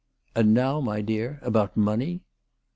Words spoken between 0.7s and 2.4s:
my dear, about money